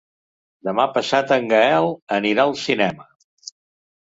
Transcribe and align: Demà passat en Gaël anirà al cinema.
Demà 0.69 0.85
passat 0.95 1.33
en 1.35 1.45
Gaël 1.51 1.91
anirà 2.17 2.47
al 2.47 2.57
cinema. 2.63 3.07